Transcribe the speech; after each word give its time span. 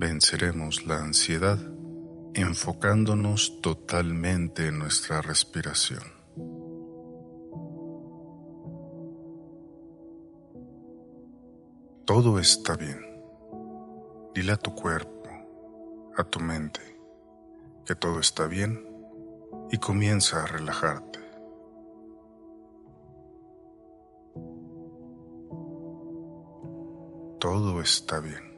venceremos 0.00 0.86
la 0.86 0.96
ansiedad 0.96 1.58
enfocándonos 2.32 3.60
totalmente 3.60 4.68
en 4.68 4.78
nuestra 4.78 5.20
respiración. 5.20 6.02
Todo 12.06 12.38
está 12.38 12.76
bien. 12.76 12.98
Dile 14.34 14.52
a 14.52 14.56
tu 14.56 14.74
cuerpo, 14.74 15.28
a 16.16 16.24
tu 16.24 16.40
mente, 16.40 16.80
que 17.84 17.94
todo 17.94 18.20
está 18.20 18.46
bien 18.46 18.82
y 19.70 19.76
comienza 19.76 20.42
a 20.42 20.46
relajarte. 20.46 21.20
Todo 27.38 27.82
está 27.82 28.20
bien. 28.20 28.49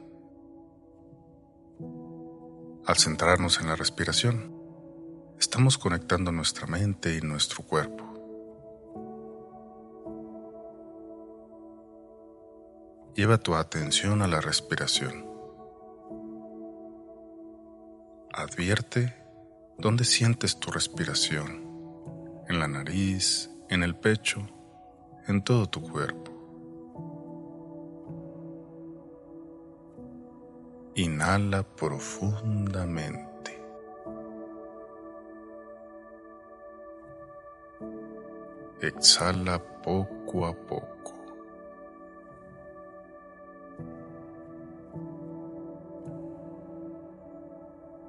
Al 2.85 2.97
centrarnos 2.97 3.61
en 3.61 3.67
la 3.67 3.77
respiración, 3.77 4.53
estamos 5.39 5.77
conectando 5.77 6.33
nuestra 6.33 6.67
mente 6.67 7.15
y 7.15 7.21
nuestro 7.21 7.63
cuerpo. 7.63 8.03
Lleva 13.15 13.37
tu 13.37 13.55
atención 13.55 14.21
a 14.21 14.27
la 14.27 14.41
respiración. 14.41 15.25
Advierte 18.33 19.15
dónde 19.77 20.03
sientes 20.03 20.59
tu 20.59 20.69
respiración, 20.69 21.63
en 22.49 22.59
la 22.59 22.67
nariz, 22.67 23.49
en 23.69 23.83
el 23.83 23.95
pecho, 23.95 24.45
en 25.25 25.41
todo 25.41 25.69
tu 25.69 25.81
cuerpo. 25.81 26.32
Inhala 30.95 31.63
profundamente. 31.63 33.59
Exhala 38.79 39.57
poco 39.57 40.45
a 40.45 40.53
poco. 40.53 41.13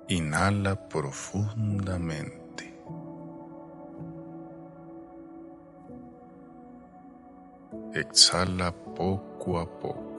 Inhala 0.08 0.76
profundamente. 0.76 2.74
Exhala 7.94 8.72
poco 8.72 9.58
a 9.58 9.64
poco. 9.64 10.13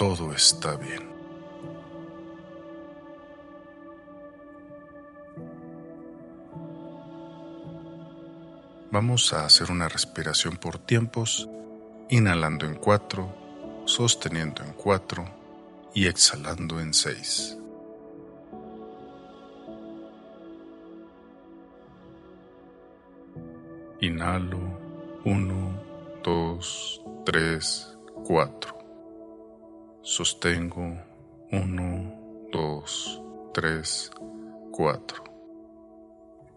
Todo 0.00 0.32
está 0.32 0.76
bien. 0.76 1.10
Vamos 8.90 9.34
a 9.34 9.44
hacer 9.44 9.70
una 9.70 9.90
respiración 9.90 10.56
por 10.56 10.78
tiempos, 10.78 11.50
inhalando 12.08 12.64
en 12.64 12.76
cuatro, 12.76 13.28
sosteniendo 13.84 14.64
en 14.64 14.72
cuatro 14.72 15.26
y 15.94 16.06
exhalando 16.06 16.80
en 16.80 16.94
seis. 16.94 17.58
Inhalo, 24.00 24.60
uno, 25.26 25.74
dos, 26.24 27.02
tres, 27.26 27.98
cuatro. 28.24 28.69
Sostengo 30.02 30.96
1, 31.52 32.48
2, 32.50 33.22
3, 33.52 34.10
4. 34.72 35.24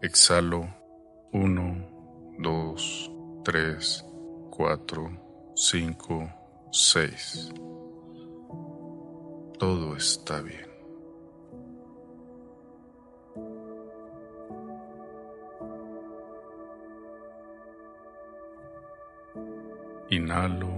Exhalo 0.00 0.66
1, 1.30 2.36
2, 2.38 3.12
3, 3.44 4.04
4, 4.50 5.10
5, 5.54 6.32
6. 6.70 7.52
Todo 9.58 9.94
está 9.94 10.40
bien. 10.40 10.64
Inhalo 20.08 20.68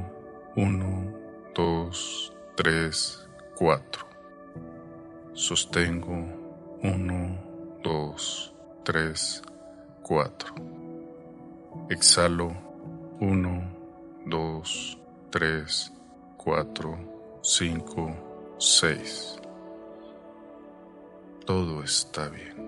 1, 0.57 1.53
2, 1.55 2.36
3, 2.57 3.29
4. 3.55 4.07
Sostengo 5.35 6.17
1, 6.83 7.81
2, 7.83 8.55
3, 8.83 9.43
4. 10.03 10.55
Exhalo 11.91 12.57
1, 13.21 13.63
2, 14.25 14.99
3, 15.31 15.93
4, 16.39 16.99
5, 17.43 18.57
6. 18.59 19.39
Todo 21.45 21.83
está 21.83 22.31
bien. 22.31 22.66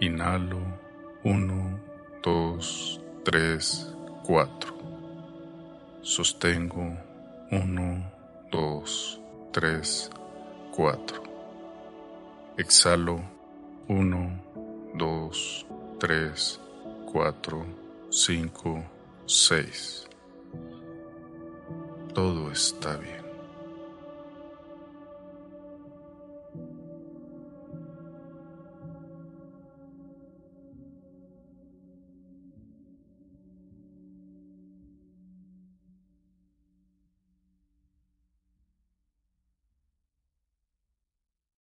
Inhalo 0.00 0.58
1, 1.22 1.80
2, 2.22 3.00
3, 3.24 3.94
4. 4.24 4.74
Sostengo 6.02 6.98
1, 7.52 8.12
2, 8.50 9.20
3, 9.52 10.10
4. 10.72 11.22
Exhalo 12.58 13.20
1, 13.88 14.42
2, 14.94 15.66
3, 16.00 16.60
4, 17.12 17.66
5, 18.10 18.84
6. 19.26 20.08
Todo 22.12 22.50
está 22.50 22.96
bien. 22.96 23.23